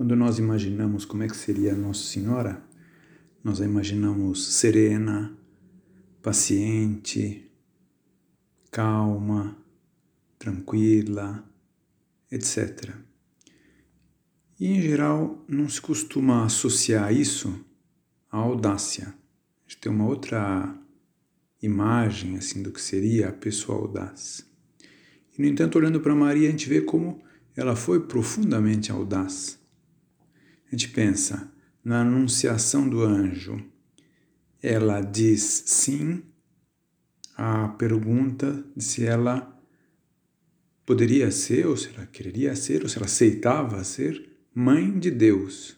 [0.00, 2.64] Quando nós imaginamos como é que seria Nossa Senhora,
[3.44, 5.36] nós a imaginamos serena,
[6.22, 7.52] paciente,
[8.70, 9.58] calma,
[10.38, 11.46] tranquila,
[12.32, 12.94] etc.
[14.58, 17.62] E em geral não se costuma associar isso
[18.32, 19.08] à audácia.
[19.08, 20.78] A gente tem uma outra
[21.60, 24.46] imagem assim do que seria a pessoa audaz.
[25.36, 27.22] E no entanto, olhando para Maria, a gente vê como
[27.54, 29.59] ela foi profundamente audaz.
[30.70, 31.52] A gente pensa
[31.84, 33.60] na anunciação do anjo.
[34.62, 36.22] Ela diz sim
[37.36, 39.58] à pergunta de se ela
[40.86, 45.76] poderia ser, ou se ela queria ser, ou se ela aceitava ser mãe de Deus.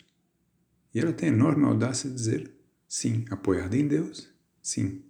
[0.95, 2.51] E ela tem enorme audácia de dizer
[2.87, 4.29] sim, apoiada em Deus,
[4.61, 5.03] sim.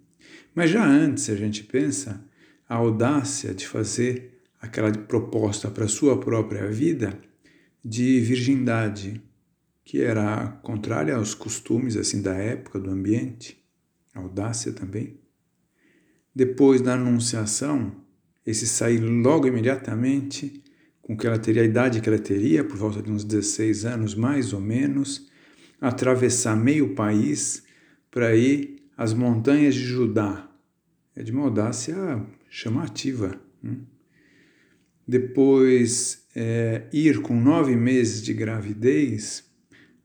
[0.55, 2.23] Mas já antes a gente pensa
[2.69, 7.19] a audácia de fazer aquela proposta para a sua própria vida
[7.83, 9.21] de virgindade,
[9.83, 13.61] que era contrária aos costumes assim da época, do ambiente,
[14.13, 15.19] audácia também.
[16.33, 17.95] Depois da anunciação,
[18.45, 20.63] esse sair logo imediatamente,
[21.01, 24.15] com que ela teria a idade que ela teria, por volta de uns 16 anos
[24.15, 25.29] mais ou menos,
[25.79, 27.63] atravessar meio país
[28.09, 30.49] para ir às montanhas de Judá.
[31.15, 33.39] É de uma audácia chamativa.
[33.63, 33.85] Hein?
[35.05, 39.43] Depois, é, ir com nove meses de gravidez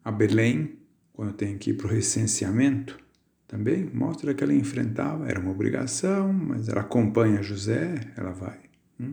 [0.09, 0.79] a Belém,
[1.13, 2.99] quando tem que ir para o recenseamento,
[3.47, 8.59] também mostra que ela enfrentava, era uma obrigação, mas ela acompanha José, ela vai.
[8.99, 9.13] Hum?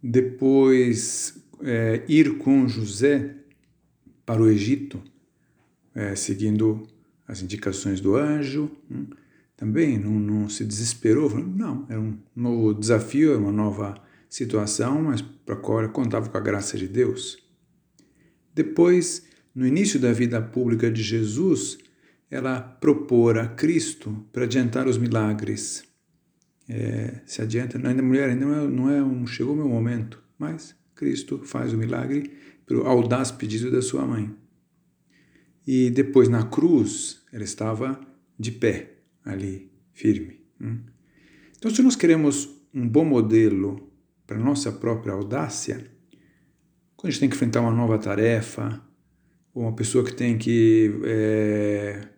[0.00, 3.34] Depois, é, ir com José
[4.24, 5.02] para o Egito,
[5.92, 6.86] é, seguindo
[7.26, 9.08] as indicações do anjo, hum?
[9.56, 15.20] também não, não, se desesperou, não, era um novo desafio, era uma nova situação, mas
[15.20, 17.42] para a qual contava com a graça de Deus.
[18.54, 21.78] Depois, no início da vida pública de Jesus,
[22.30, 25.84] ela propor a Cristo para adiantar os milagres.
[26.68, 30.22] É, se adianta, ainda mulher, ainda não é, não é um, chegou o meu momento,
[30.38, 32.30] mas Cristo faz o milagre
[32.64, 34.32] pelo audaz pedido da sua mãe.
[35.66, 38.00] E depois na cruz, ela estava
[38.38, 40.40] de pé ali, firme.
[40.60, 40.78] Hum?
[41.58, 43.90] Então, se nós queremos um bom modelo
[44.26, 45.84] para nossa própria audácia,
[46.96, 48.80] quando a gente tem que enfrentar uma nova tarefa,
[49.54, 52.08] uma pessoa que tem que é,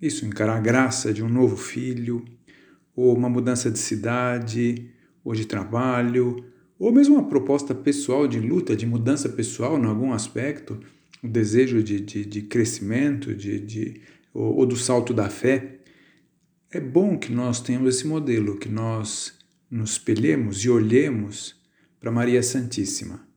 [0.00, 2.24] isso, encarar a graça de um novo filho,
[2.94, 4.90] ou uma mudança de cidade,
[5.24, 6.44] ou de trabalho,
[6.78, 10.80] ou mesmo uma proposta pessoal de luta, de mudança pessoal em algum aspecto,
[11.22, 14.00] o desejo de, de, de crescimento, de, de,
[14.32, 15.80] ou, ou do salto da fé.
[16.70, 19.34] É bom que nós tenhamos esse modelo, que nós
[19.70, 21.54] nos espelhemos e olhemos
[22.00, 23.29] para Maria Santíssima.